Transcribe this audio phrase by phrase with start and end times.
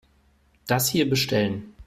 [0.65, 1.75] Das hier bestellen.